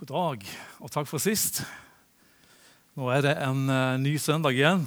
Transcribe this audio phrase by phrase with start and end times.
[0.00, 0.44] God dag,
[0.80, 1.58] og takk for sist.
[2.96, 4.86] Nå er det en uh, ny søndag igjen.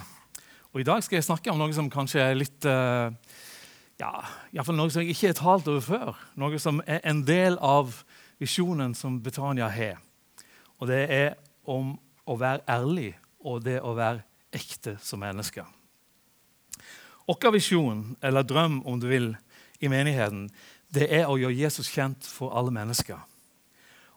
[0.74, 3.14] Og I dag skal jeg snakke om noe som kanskje er litt uh,
[4.02, 4.10] ja,
[4.50, 6.18] iallfall noe som jeg ikke har talt over før.
[6.42, 7.94] Noe som er en del av
[8.42, 10.00] visjonen som Betania har.
[10.82, 11.36] Og det er
[11.70, 11.92] om
[12.26, 13.12] å være ærlig
[13.46, 15.68] og det å være ekte som mennesker.
[17.30, 19.30] Vår visjon, eller drøm om du vil,
[19.78, 20.48] i menigheten,
[20.90, 23.22] det er å gjøre Jesus kjent for alle mennesker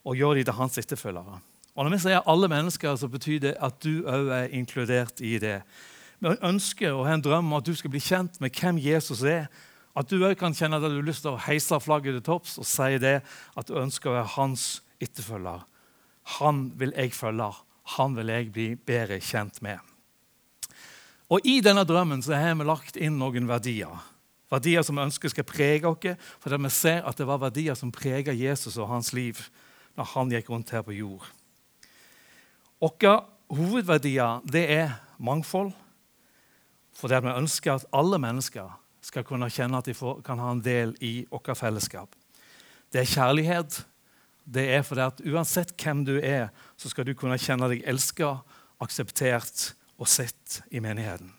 [0.07, 1.41] og gjør dem til hans etterfølgere.
[1.77, 5.37] Og Når vi sier alle mennesker, så betyr det at du òg er inkludert i
[5.43, 5.61] det.
[6.25, 9.21] Vi ønsker og har en drøm om at du skal bli kjent med hvem Jesus
[9.27, 9.51] er.
[9.97, 12.57] At du òg kan kjenne at du har lyst til å heise flagget til topps
[12.63, 13.19] og si det
[13.57, 14.65] at du ønsker å være hans
[15.05, 15.67] etterfølger.
[16.41, 17.51] Han vil jeg følge.
[17.97, 19.79] Han vil jeg bli bedre kjent med.
[21.29, 23.93] Og I denne drømmen så har vi lagt inn noen verdier.
[24.51, 27.93] Verdier som vi ønsker skal prege oss, fordi vi ser at det var verdier som
[27.93, 29.41] preget Jesus og hans liv
[29.97, 31.25] når han gikk rundt her på jord.
[32.81, 33.17] Våre
[33.53, 35.73] hovedverdier det er mangfold,
[36.97, 38.71] fordi vi ønsker at alle mennesker
[39.05, 42.15] skal kunne kjenne at de får, kan ha en del i vårt fellesskap.
[42.93, 43.85] Det er kjærlighet.
[44.47, 48.45] Det er fordi at uansett hvem du er, så skal du kunne kjenne deg elsket,
[48.83, 51.33] akseptert og sett i menigheten.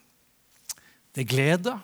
[1.13, 1.75] Det er glede,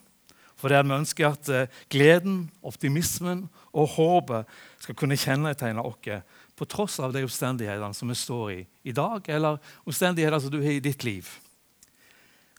[0.59, 4.49] fordi vi ønsker at eh, gleden, optimismen og håpet
[4.83, 6.11] skal kunne kjennetegne oss
[6.55, 10.59] på tross av de omstendighetene som vi står i i dag, eller omstendigheter som du
[10.61, 11.29] har i ditt liv.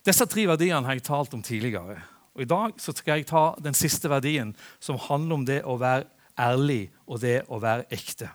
[0.04, 1.98] Disse tre verdiene har jeg talt om tidligere.
[2.34, 6.08] Og I dag skal jeg ta den siste verdien, som handler om det å være
[6.40, 8.30] ærlig og det å være ekte.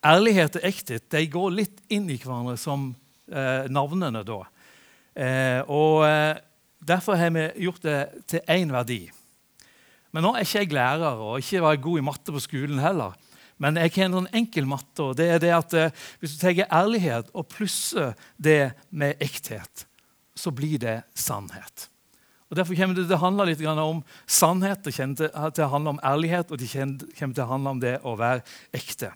[0.00, 2.88] Ærlighet og ekthet de går litt inn i hverandre som
[3.28, 4.22] eh, navnene.
[4.24, 4.38] da.
[5.12, 6.38] Eh, og eh,
[6.80, 9.02] Derfor har vi gjort det til én verdi.
[10.16, 13.12] Men nå er ikke jeg lærer og ikke var god i matte på skolen heller.
[13.60, 16.40] Men jeg har en sånn enkel matte, og det er det at eh, hvis du
[16.40, 19.84] tar ærlighet og plusser det med ekthet,
[20.34, 21.88] så blir det sannhet.
[22.50, 25.94] Og Derfor kommer det til å handle litt om sannhet, det kommer til å handle
[25.94, 28.42] om ærlighet, og det kommer til å handle om det å være
[28.74, 29.12] ekte.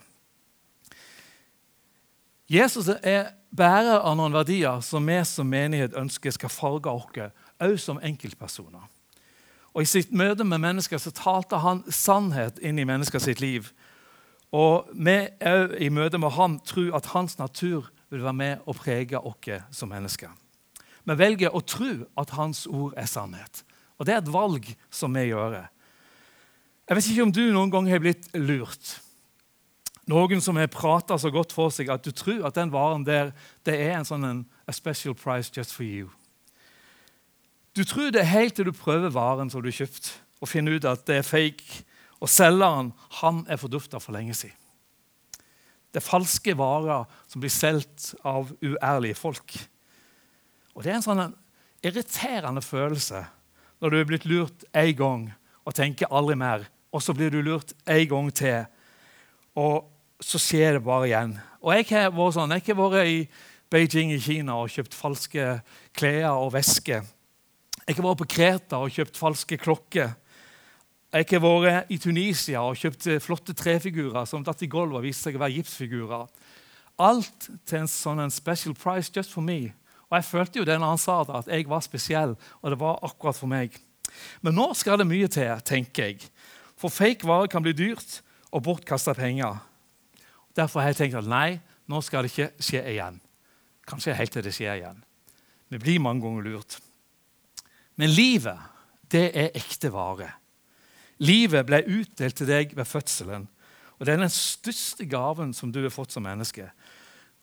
[2.47, 7.85] Jesus er bærer av noen verdier som vi som menighet ønsker skal farge oss, også
[7.85, 8.83] som enkeltpersoner.
[9.75, 13.71] Og I sitt møte med mennesker så talte han sannhet inn i mennesker liv.
[14.55, 18.77] Og vi òg i møte med ham tror at hans natur vil være med og
[18.79, 20.31] prege oss som mennesker.
[21.05, 23.63] Vi velger å tro at hans ord er sannhet.
[23.99, 25.65] Og det er et valg som vi gjør.
[26.85, 28.99] Jeg vet ikke om du noen gang har blitt lurt.
[30.09, 33.33] Noen som har prata så godt for seg at du tror at den varen der
[33.65, 36.11] det er en sånn a special price just for you.
[37.75, 40.85] Du tror det helt til du prøver varen som du har kjøpt, og finner ut
[40.87, 41.83] at det er fake
[42.21, 44.57] og selgeren han er fordufta for lenge siden.
[45.91, 49.55] Det er falske varer som blir solgt av uærlige folk.
[50.75, 51.35] Og Det er en sånn
[51.85, 53.21] irriterende følelse
[53.79, 55.27] når du er blitt lurt én gang
[55.63, 56.65] og tenker aldri mer.
[56.91, 58.65] Og så blir du lurt én gang til,
[59.55, 59.87] og
[60.23, 61.35] så skjer det bare igjen.
[61.63, 63.17] Og Jeg har vært sånn, jeg har vært i
[63.71, 65.47] Beijing i Kina og kjøpt falske
[65.95, 67.07] klær og vesker.
[67.87, 70.13] Jeg har vært på Kreta og kjøpt falske klokker.
[71.15, 75.29] Jeg har vært i Tunisia og kjøpt flotte trefigurer som datt i gulvet og viste
[75.29, 76.25] seg å være gipsfigurer.
[76.99, 79.71] Alt til en sånn en special price just for me.
[80.11, 82.79] Og Jeg følte jo det når han sa det, at jeg var spesiell, og det
[82.83, 83.79] var akkurat for meg.
[84.43, 86.27] Men nå skal det mye til, tenker jeg.
[86.75, 88.19] For fake varer kan bli dyrt
[88.51, 89.63] og bortkasta penger.
[90.55, 93.23] Derfor har jeg tenkt at nei, nå skal det ikke skje igjen.
[93.87, 95.03] Kanskje helt til det skjer igjen.
[95.71, 96.81] Vi blir mange ganger lurt.
[97.95, 98.59] Men livet,
[99.11, 100.33] det er ekte vare.
[101.17, 103.47] Livet ble utdelt til deg ved fødselen.
[103.99, 106.69] Og Det er den største gaven som du har fått som menneske.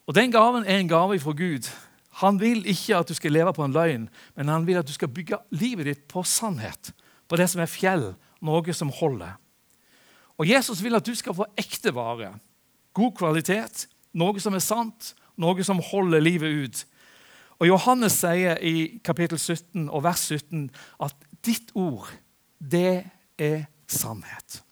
[0.06, 1.68] Og Den gaven er en gave fra Gud.
[2.20, 4.92] Han vil ikke at du skal leve på en løgn, men han vil at du
[4.92, 6.92] skal bygge livet ditt på sannhet.
[7.28, 9.38] På det som er fjell, noe som holder.
[10.36, 12.34] Og Jesus vil at du skal få ekte vare.
[12.92, 16.84] God kvalitet, noe som er sant, noe som holder livet ut.
[17.62, 20.68] Og Johannes sier i kapittel 17 og vers 17
[21.00, 21.14] at
[21.46, 22.10] ditt ord,
[22.58, 23.04] det
[23.38, 24.62] er sannhet.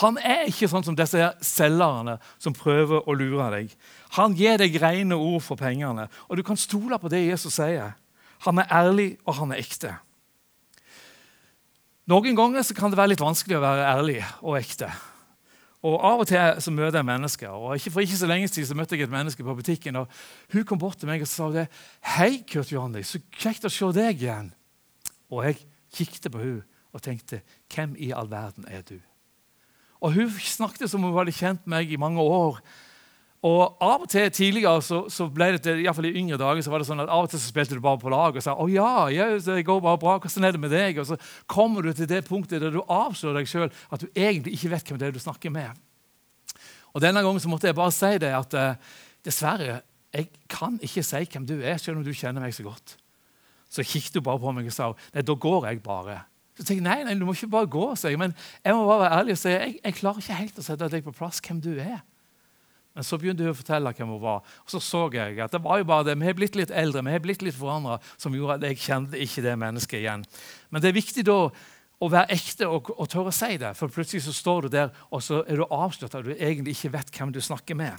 [0.00, 3.74] Han er ikke sånn som disse selgerne som prøver å lure deg.
[4.16, 7.92] Han gir deg rene ord for pengene, og du kan stole på det Jesus sier.
[8.46, 9.92] Han er ærlig, og han er ekte.
[12.10, 14.88] Noen ganger kan det være litt vanskelig å være ærlig og ekte.
[15.82, 17.50] Og Av og til så møter jeg mennesker.
[17.50, 19.96] og ikke For ikke så lenge siden så møtte jeg et menneske på butikken.
[19.96, 20.08] og
[20.52, 21.68] Hun kom bort til meg og sa det,
[22.02, 24.52] 'Hei, Kurt Johanni, så kjekt å se deg igjen.'
[25.30, 25.56] Og jeg
[25.92, 26.62] kikket på hun
[26.92, 29.00] og tenkte 'Hvem i all verden er du?'
[30.02, 32.58] Og Hun snakket som hun hadde kjent meg i mange år.
[33.42, 36.70] Og Av og til tidligere så, så ble det i, fall i yngre dager, så
[36.70, 38.54] var det sånn at av og til så spilte du bare på lag og sa
[38.54, 41.00] å ja, ja, det går bare bra, hvordan er det med deg?
[41.02, 41.18] Og så
[41.50, 44.86] kommer du til det punktet der du avslører deg sjøl at du egentlig ikke vet
[44.86, 45.74] hvem det er du snakker med.
[46.94, 48.94] Og Denne gangen så måtte jeg bare si det at uh,
[49.26, 49.80] dessverre,
[50.14, 52.94] jeg kan ikke si hvem du er, selv om du kjenner meg så godt.
[53.72, 56.20] Så kikket hun bare på meg og sa nei, da går jeg bare.
[56.58, 58.20] Så tenkte jeg, nei, nei, du må ikke bare gå, sier jeg.
[58.20, 60.88] Men jeg må bare være ærlig og si jeg, jeg klarer ikke helt å sette
[60.92, 62.00] deg på plass hvem du er.
[62.92, 64.42] Men så begynte hun å fortelle hvem hun var.
[64.66, 66.18] Og så så jeg at det var jo bare det.
[66.20, 69.20] Vi har blitt litt eldre, vi har blitt litt forandra, som gjorde at jeg kjente
[69.24, 70.26] ikke det mennesket igjen.
[70.68, 71.38] Men det er viktig da
[72.02, 73.72] å være ekte og, og tørre å si det.
[73.78, 76.92] For plutselig så står du der, og så er du avslørt at du egentlig ikke
[76.98, 77.96] vet hvem du snakker med.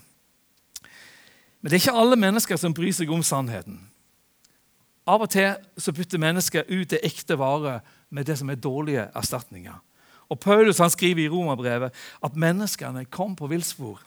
[1.63, 3.79] Men det er ikke alle mennesker som bryr seg om sannheten.
[5.09, 7.79] Av og til så bytter mennesker ut det ekte vare
[8.13, 9.79] med det som er dårlige erstatninger.
[10.29, 11.93] Og Paulus han skriver i Romerbrevet
[12.23, 14.01] at menneskene kom på villspor.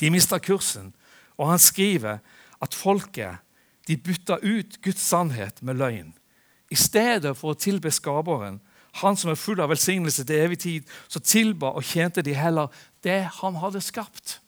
[0.00, 0.92] De mista kursen.
[1.38, 2.22] Og han skriver
[2.62, 3.42] at folket
[3.88, 6.12] de bytta ut Guds sannhet med løgn.
[6.70, 8.58] I stedet for å tilbe Skaperen,
[9.00, 12.72] han som er full av velsignelse til evig tid, så tilba og tjente de heller
[13.04, 14.38] det han hadde skapt.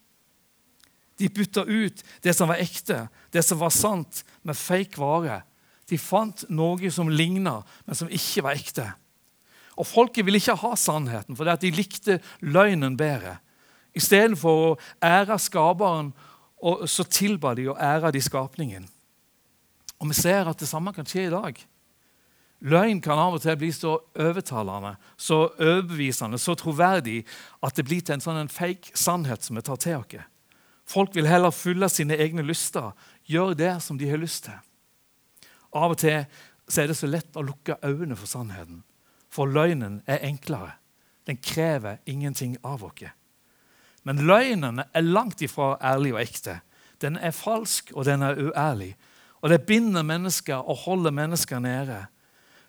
[1.20, 5.42] De bytta ut det som var ekte, det som var sant, med fake vare.
[5.90, 8.86] De fant noe som ligna, men som ikke var ekte.
[9.80, 13.38] Og Folket ville ikke ha sannheten, for de likte løgnen bedre.
[13.96, 16.12] Istedenfor å ære skaperen,
[16.86, 18.86] så tilba de å ære de skapningen.
[20.00, 21.58] Og Vi ser at det samme kan skje i dag.
[22.60, 27.22] Løgn kan av og til bli så overtalende, så overbevisende, så troverdig
[27.64, 30.26] at det blir til en sånn fake sannhet som vi tar til oss.
[30.84, 32.92] Folk vil heller fylle sine egne lyster,
[33.24, 34.58] gjøre det som de har lyst til.
[35.72, 38.82] Av og til er det så lett å lukke øynene for sannheten,
[39.30, 40.76] for løgnen er enklere.
[41.26, 43.04] Den krever ingenting av oss.
[44.02, 46.60] Men løgnen er langt ifra ærlig og ekte.
[47.00, 48.94] Den er falsk, og den er uærlig.
[49.40, 52.06] Og det binder mennesker og holder mennesker nede.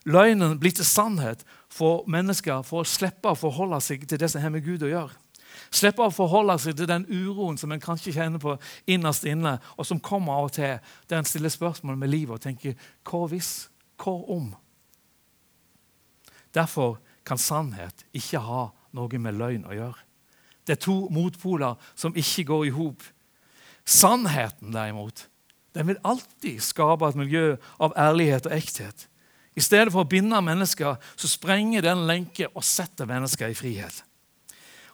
[0.06, 4.42] Løgnen blir til sannhet for mennesker for å slippe å forholde seg til det som
[4.42, 5.21] har med Gud å gjøre.
[5.70, 8.56] Slippe å forholde seg til den uroen som en kanskje kjenner på
[8.90, 10.78] innerst inne, og som kommer av og til
[11.10, 12.78] der en stiller spørsmål med livet og tenker
[13.08, 13.70] hva hvis?
[14.02, 14.52] Hva om?
[16.56, 16.98] Derfor
[17.28, 20.08] kan sannhet ikke ha noe med løgn å gjøre.
[20.68, 23.04] Det er to motpoler som ikke går i hop.
[23.86, 25.26] Sannheten, derimot,
[25.76, 29.08] den vil alltid skape et miljø av ærlighet og ekthet.
[29.56, 34.04] I stedet for å binde mennesker så sprenger den lenke og setter mennesker i frihet.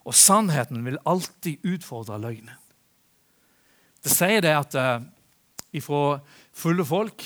[0.07, 2.55] Og sannheten vil alltid utfordre løgnen.
[4.03, 5.03] Det sier det at uh,
[5.75, 6.19] ifra
[6.55, 7.25] fulle folk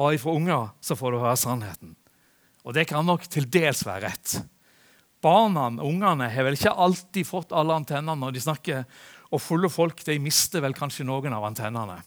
[0.00, 1.92] og ifra unger så får du høre sannheten.
[2.64, 4.38] Og det kan nok til dels være rett.
[5.24, 8.82] Barna, ungene, har vel ikke alltid fått alle antennene når de snakker,
[9.32, 12.00] og fulle folk de mister vel kanskje noen av antennene.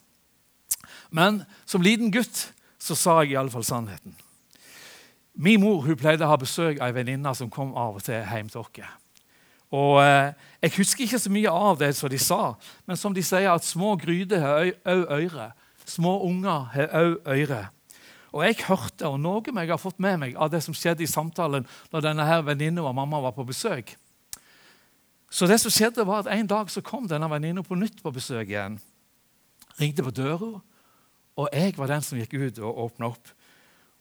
[1.10, 2.48] Men som liten gutt
[2.82, 4.16] så sa jeg i alle fall sannheten.
[5.38, 8.24] Min mor hun pleide å ha besøk av ei venninne som kom av og til
[8.26, 8.96] hjem til oss.
[9.72, 12.56] Og eh, Jeg husker ikke så mye av det som de sa,
[12.88, 15.52] men som de sier at små gryter har òg øre.
[15.86, 17.68] Små unger har òg øre.
[18.36, 21.10] Og jeg hørte, og noe jeg har fått med meg av det som skjedde i
[21.10, 23.96] samtalen når denne her venninna og mamma var på besøk.
[25.30, 28.12] Så det som skjedde var at En dag så kom denne venninna på nytt på
[28.12, 28.80] besøk igjen.
[29.80, 30.62] Ringte på døra,
[31.38, 33.34] og jeg var den som gikk ut og åpna opp.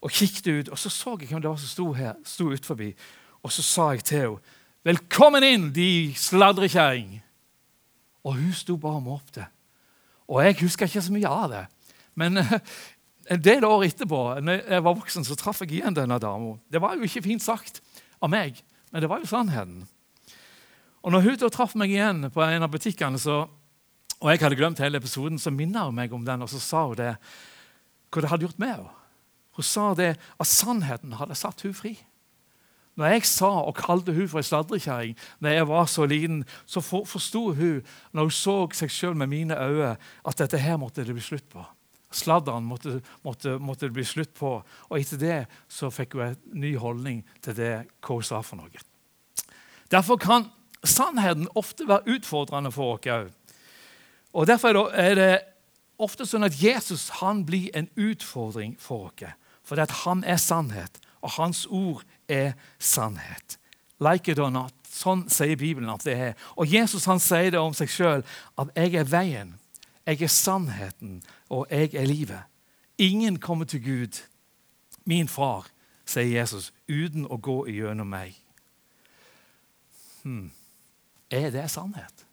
[0.00, 2.67] Og kikket ut, og så så jeg hvem det var som sto her, sto ut
[2.67, 2.95] forbi.
[3.43, 4.56] Og så sa jeg til henne
[4.87, 7.19] 'Velkommen inn, de sladrekjerring!'
[8.23, 9.47] Og hun sto bare og måpte.
[10.31, 11.64] Og jeg husker ikke så mye av det.
[12.14, 12.52] Men eh,
[13.35, 16.55] en del år etterpå når jeg var voksen, så traff jeg igjen denne dama.
[16.71, 17.83] Det var jo ikke fint sagt
[18.23, 18.62] av meg,
[18.93, 19.83] men det var jo sannheten.
[21.02, 23.43] Og når hun da traff meg igjen på en av butikkene, så,
[24.21, 26.87] og jeg hadde glemt hele episoden, så minnet hun meg om den, og så sa
[26.87, 27.16] hun det,
[28.14, 28.95] hva det hadde gjort med henne.
[29.59, 31.97] Hun sa det at sannheten hadde satt hun fri.
[32.97, 36.81] Når jeg sa og kalte hun for ei sladrekjerring når jeg var så liten, så
[36.81, 37.83] forsto hun,
[38.17, 41.49] når hun så seg sjøl med mine øyne, at dette her måtte det bli slutt
[41.53, 41.65] på.
[42.17, 44.53] Sladderen måtte, måtte, måtte, det bli slutt på.
[44.88, 48.62] Og etter det så fikk hun en ny holdning til det hva hun sa for
[48.62, 48.85] noe.
[49.93, 50.49] Derfor kan
[50.87, 53.29] sannheten ofte være utfordrende for oss òg.
[54.37, 55.33] Og Derfor er det
[55.99, 59.37] ofte sånn at Jesus han blir en utfordring for oss.
[59.67, 63.59] Fordi at han er sannhet, og hans ord er sannhet.
[64.01, 64.75] Like it or not.
[64.91, 66.35] Sånn sier Bibelen at det er.
[66.57, 68.25] Og Jesus han sier det om seg sjøl,
[68.59, 69.59] at 'jeg er veien,
[70.07, 72.47] jeg er sannheten, og jeg er livet'.
[72.99, 74.23] Ingen kommer til Gud,
[75.05, 75.67] min far,
[76.07, 78.35] sier Jesus, uten å gå gjennom meg.
[80.23, 80.51] Hmm.
[81.31, 82.27] er det sannhet?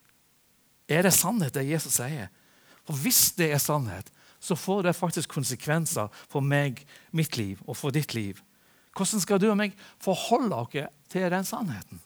[0.90, 2.28] Er det sannhet, det Jesus sier?
[2.86, 7.78] For Hvis det er sannhet, så får det faktisk konsekvenser for meg, mitt liv og
[7.78, 8.42] for ditt liv.
[8.94, 10.76] Hvordan skal du og meg forholde oss
[11.10, 12.02] til den sannheten?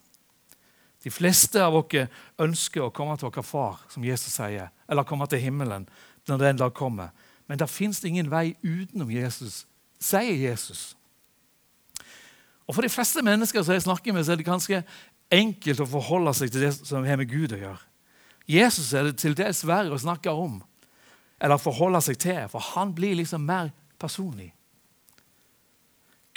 [1.03, 1.96] De fleste av oss
[2.41, 5.88] ønsker å komme til vår far, som Jesus sier, eller komme til himmelen
[6.27, 7.12] når den dag kommer.
[7.48, 9.65] Men det fins ingen vei utenom Jesus,
[10.00, 10.96] sier Jesus.
[12.67, 14.82] Og For de fleste mennesker som jeg snakker med, så er det ganske
[15.32, 17.84] enkelt å forholde seg til det som har med Gud å gjøre.
[18.48, 20.60] Jesus er det til dels verre å snakke om
[21.38, 23.70] eller forholde seg til, for han blir liksom mer
[24.01, 24.50] personlig.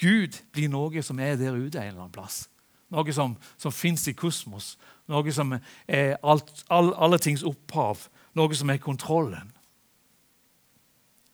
[0.01, 2.47] Gud blir noe som er der ute en eller annen plass.
[2.91, 4.75] Noe som, som fins i kosmos.
[5.11, 5.53] Noe som
[5.87, 8.09] er alt, all, alle tings opphav.
[8.39, 9.53] Noe som er kontrollen.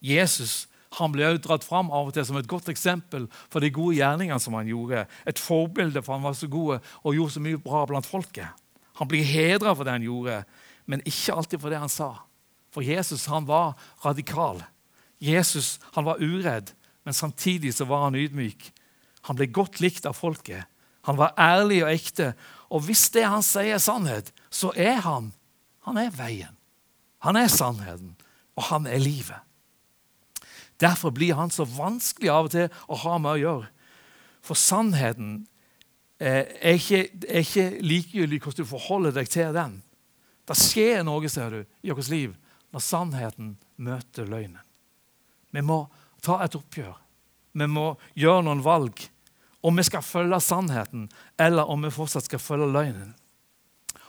[0.03, 0.65] Jesus
[0.97, 3.97] han ble også dratt fram av og til som et godt eksempel for de gode
[3.97, 5.03] gjerningene som han gjorde.
[5.27, 8.47] Et forbilde for han var så god og gjorde så mye bra blant folket.
[8.97, 10.39] Han blir hedra for det han gjorde,
[10.89, 12.09] men ikke alltid for det han sa.
[12.73, 14.63] For Jesus han var radikal.
[15.21, 16.71] Jesus han var uredd,
[17.07, 18.65] men samtidig så var han ydmyk.
[19.29, 20.67] Han ble godt likt av folket.
[21.07, 22.33] Han var ærlig og ekte.
[22.67, 25.31] Og hvis det han sier, er sannhet, så er han
[25.87, 26.55] han er veien.
[27.23, 28.17] Han er sannheten,
[28.59, 29.39] og han er livet.
[30.83, 33.69] Derfor blir han så vanskelig av og til å ha med å gjøre.
[34.43, 35.31] For sannheten
[36.19, 39.79] eh, er ikke, er ikke likegyldig hvordan du forholder deg til den.
[40.47, 42.35] Det skjer noe ser du, i vårt liv
[42.75, 44.59] når sannheten møter løgnen.
[45.55, 45.85] Vi må
[46.27, 46.95] ta et oppgjør.
[47.57, 48.99] Vi må gjøre noen valg.
[49.65, 51.07] Om vi skal følge sannheten,
[51.41, 53.15] eller om vi fortsatt skal følge løgnen.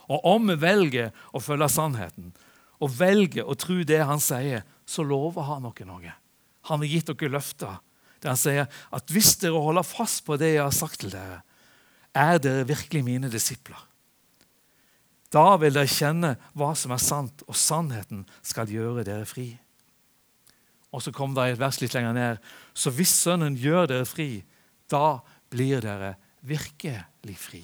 [0.09, 2.31] Og om vi velger å følge sannheten
[2.79, 6.13] og velger å tro det han sier, så lover han dere noe.
[6.69, 7.77] Han har gitt dere løfter
[8.19, 11.41] der han sier at hvis dere holder fast på det jeg har sagt til dere,
[12.11, 13.79] er dere virkelig mine disipler.
[15.31, 19.51] Da vil dere kjenne hva som er sant, og sannheten skal gjøre dere fri.
[20.91, 22.39] Og så kom det et vers litt lenger ned.
[22.73, 24.41] Så hvis Sønnen gjør dere fri,
[24.89, 25.19] da
[25.53, 27.61] blir dere virkelig fri.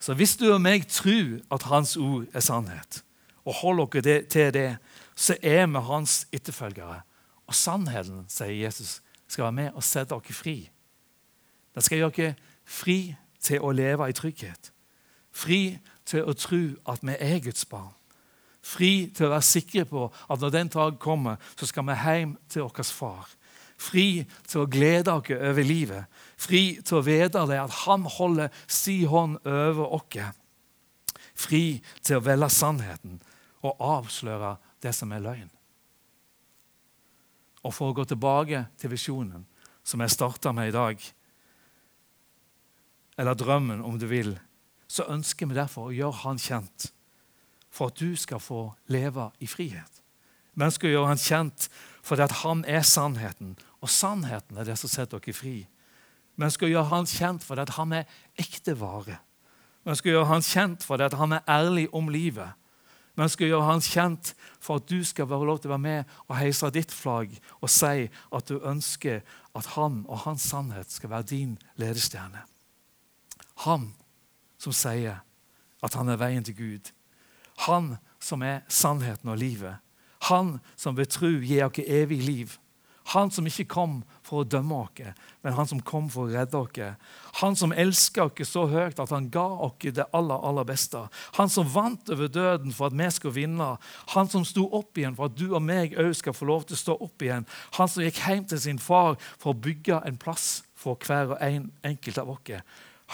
[0.00, 3.02] Så hvis du og meg tror at Hans ord er sannhet,
[3.44, 4.76] og holder dere til det,
[5.16, 7.00] så er vi hans etterfølgere.
[7.46, 10.70] Og sannheten, sier Jesus, skal være med og sette dere fri.
[11.74, 12.34] Den skal gjøre dere
[12.64, 14.72] fri til å leve i trygghet.
[15.32, 17.94] Fri til å tro at vi er Guds barn.
[18.60, 22.34] Fri til å være sikre på at når den dag kommer, så skal vi hjem
[22.48, 23.30] til vår far.
[23.80, 26.04] Fri til å glede oss over livet.
[26.36, 30.36] Fri til å vite at han holder si hånd over oss.
[31.40, 33.16] Fri til å velge sannheten
[33.64, 35.48] og avsløre det som er løgn.
[37.64, 39.44] Og for å gå tilbake til visjonen
[39.84, 41.00] som jeg starta med i dag,
[43.20, 44.32] eller drømmen, om du vil,
[44.88, 46.88] så ønsker vi derfor å gjøre Han kjent
[47.70, 50.02] for at du skal få leve i frihet.
[50.60, 51.68] Ønsker å gjøre Han kjent
[52.02, 55.56] fordi at Han er sannheten, og sannheten er det som setter dere fri.
[56.40, 58.08] Ønsker å gjøre Han kjent fordi at Han er
[58.40, 59.20] ekte vare.
[59.86, 62.56] Ønsker å gjøre Han kjent fordi at Han er ærlig om livet.
[63.20, 66.12] Ønsker å gjøre Han kjent for at du skal være lov til å være med
[66.26, 69.22] og heise ditt flagg og si at du ønsker
[69.56, 72.44] at Han og Hans sannhet skal være din ledestjerne.
[73.66, 73.90] Han
[74.60, 75.20] som sier
[75.80, 76.90] at han er veien til Gud.
[77.66, 79.80] Han som er sannheten og livet.
[80.28, 82.58] Han som ved tru gir oss evig liv.
[83.10, 85.00] Han som ikke kom for å dømme oss,
[85.42, 87.08] men han som kom for å redde oss.
[87.40, 91.00] Han som elsker oss så høyt at han ga oss det aller, aller beste.
[91.38, 93.72] Han som vant over døden for at vi skulle vinne.
[94.14, 96.78] Han som sto opp igjen for at du og meg òg skal få lov til
[96.78, 97.48] å stå opp igjen.
[97.80, 101.42] Han som gikk hjem til sin far for å bygge en plass for hver og
[101.42, 102.62] en enkelt av oss.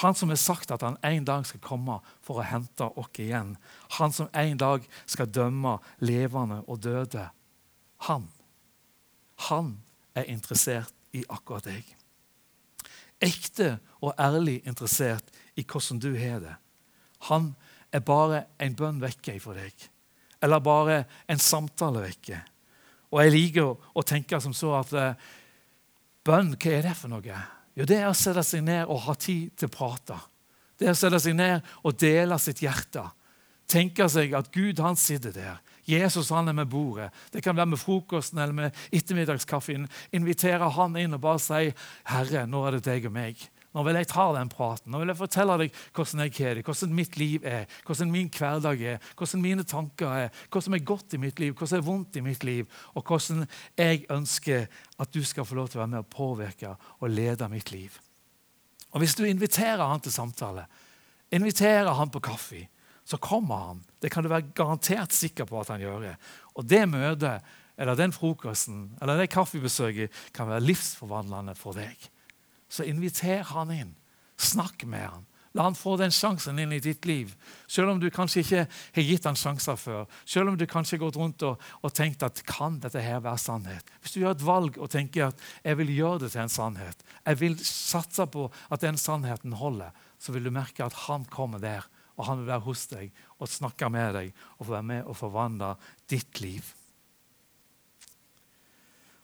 [0.03, 3.55] Han som har sagt at han en dag skal komme for å hente oss igjen.
[3.97, 7.29] Han som en dag skal dømme levende og døde.
[8.09, 8.29] Han.
[9.49, 9.79] Han
[10.17, 11.89] er interessert i akkurat deg.
[13.25, 16.57] Ekte og ærlig interessert i hvordan du har det.
[17.31, 17.55] Han
[17.93, 19.73] er bare en bønn vekke fra deg,
[20.45, 22.43] eller bare en samtale vekke.
[23.15, 25.29] Og jeg liker å, tenke som så at uh,
[26.27, 27.41] bønn, hva er det for noe?
[27.77, 30.17] Jo, det er å sette seg ned og ha tid til å prate.
[30.77, 33.05] Det er å sette seg ned og dele sitt hjerte.
[33.69, 35.57] Tenke seg at Gud han sitter der
[35.87, 37.13] Jesus han er med bordet.
[37.31, 39.87] Det kan være med frokosten eller med ettermiddagskaffen.
[40.19, 41.73] Invitere han inn og bare si
[42.05, 43.47] 'Herre, nå er det deg og meg'.
[43.77, 44.89] Nå vil jeg ta den praten.
[44.89, 48.85] Nå vil jeg fortelle deg hvordan jeg har hvordan mitt liv er, hvordan min hverdag
[48.95, 51.85] er, hvordan mine tanker er, hva som er godt i mitt liv, hva som er
[51.85, 52.65] vondt i mitt liv,
[52.97, 53.45] og hvordan
[53.77, 54.65] jeg ønsker
[54.97, 58.01] at du skal få lov til å være med og påvirke og lede mitt liv.
[58.95, 60.65] Og Hvis du inviterer han til samtale,
[61.29, 62.65] inviterer han på kaffe,
[63.05, 63.85] så kommer han.
[64.01, 66.01] Det kan du være garantert sikker på at han gjør.
[66.01, 66.17] det.
[66.57, 67.45] Og det møtet
[67.77, 72.09] eller den frokosten eller det kaffebesøket kan være livsforvandlende for deg.
[72.77, 73.97] Så inviter han inn.
[74.37, 75.25] Snakk med han.
[75.57, 77.31] La han få den sjansen inn i ditt liv.
[77.65, 80.05] Selv om du kanskje ikke har gitt han sjanser før.
[80.29, 83.41] Selv om du kanskje har gått rundt og, og, tenkt at kan dette her være
[83.41, 83.93] sannhet?
[84.03, 87.05] Hvis du gjør et valg og tenker at jeg vil gjøre det til en sannhet,
[87.25, 91.63] jeg vil satse på at den sannheten holder, så vil du merke at han kommer
[91.63, 95.17] der, og han vil være hos deg og snakke med deg og være med og
[95.17, 95.73] forvandle
[96.13, 96.69] ditt liv.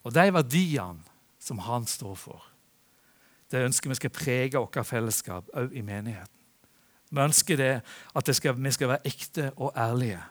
[0.02, 1.04] Og de verdiene
[1.42, 2.51] som han står for,
[3.52, 6.38] det ønsker vi skal prege vårt fellesskap òg i menigheten.
[7.12, 7.72] Vi ønsker det
[8.16, 10.22] at det skal, vi skal være ekte og ærlige.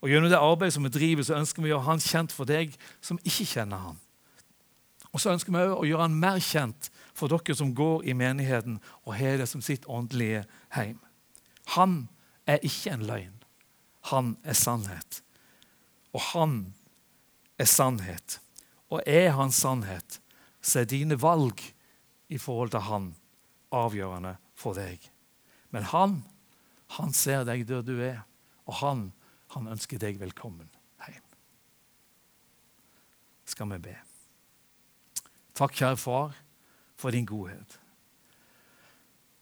[0.00, 2.48] Og Gjennom det arbeidet som vi driver, så ønsker vi å gjøre han kjent for
[2.48, 3.98] deg som ikke kjenner han.
[5.12, 8.78] Og så ønsker vi å gjøre han mer kjent for dere som går i menigheten
[9.04, 10.44] og har det som sitt åndelige
[10.76, 11.00] heim.
[11.74, 12.06] Han
[12.48, 13.34] er ikke en løgn.
[14.12, 15.22] Han er sannhet.
[16.14, 16.60] Og han
[17.58, 18.38] er sannhet.
[18.88, 20.20] Og er han sannhet,
[20.62, 21.60] så er dine valg
[22.28, 23.12] i forhold til han
[23.74, 25.02] avgjørende for deg.
[25.72, 26.18] Men han,
[26.98, 28.22] han ser deg der du er,
[28.68, 29.08] og han,
[29.54, 30.68] han ønsker deg velkommen
[31.08, 31.24] hjem.
[33.48, 33.96] Skal vi be.
[35.56, 36.36] Takk, kjære far,
[36.98, 37.78] for din godhet.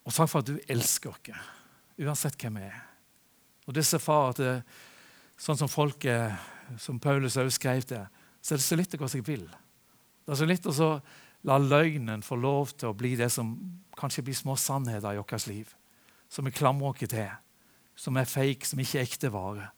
[0.07, 1.47] Og takk for at du elsker oss,
[1.99, 2.83] uansett hvem vi er.
[3.67, 4.53] Og disse far, at det,
[5.43, 6.37] sånn som folket,
[6.79, 8.05] som Paulus også skrev det,
[8.41, 9.47] så er det så litt å gå seg vill.
[10.23, 10.91] Det er så litt å
[11.47, 13.55] la løgnen få lov til å bli det som
[13.97, 15.73] kanskje blir små sannheter i vårt liv.
[16.29, 17.31] Som vi klamrer oss til.
[17.97, 19.71] Som er fake, som ikke er ekte vare.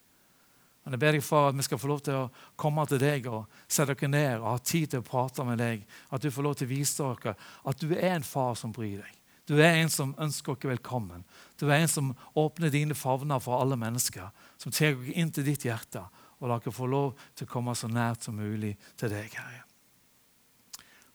[0.84, 3.26] Men jeg ber deg, far, at vi skal få lov til å komme til deg
[3.28, 5.84] og sette dere ned og ha tid til å prate med deg.
[6.08, 9.02] At du får lov til å vise dere at du er en far som bryr
[9.02, 9.14] deg.
[9.48, 11.28] Du er en som ønsker dere velkommen.
[11.60, 14.32] Du er en som åpner dine favner for alle mennesker.
[14.56, 16.08] Som tar dere inn til ditt hjerte
[16.38, 19.67] og la dere få lov til å komme så nært som mulig til deg, Herre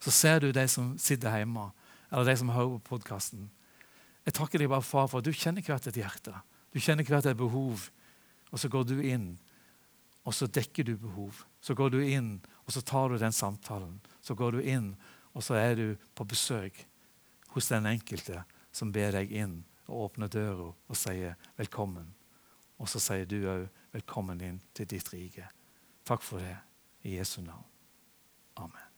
[0.04, 1.70] så ser du de som sitter hjemme,
[2.12, 3.48] eller de som hører på podkasten.
[4.28, 6.34] Jeg takker deg bare, far, for at du kjenner hvert et hjerte.
[6.76, 7.88] Du kjenner hvert et behov.
[8.52, 9.34] Og så går du inn,
[10.28, 11.44] og så dekker du behov.
[11.64, 12.36] Så går du inn,
[12.68, 13.98] og så tar du den samtalen.
[14.22, 14.94] Så går du inn,
[15.34, 16.84] og så er du på besøk
[17.56, 22.14] hos den enkelte som ber deg inn og åpner døra og sier velkommen.
[22.82, 25.50] Og så sier du òg velkommen inn til ditt rike.
[26.08, 26.58] Takk for det
[27.08, 27.68] i Jesu navn.
[28.60, 28.93] Amen.